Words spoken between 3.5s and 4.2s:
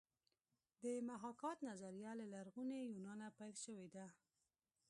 شوې ده